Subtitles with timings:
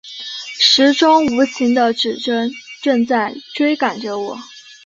[0.59, 2.51] 时钟无情的指针
[2.81, 4.35] 正在追赶着我